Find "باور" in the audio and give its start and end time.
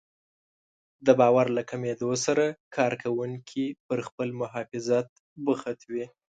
1.19-1.45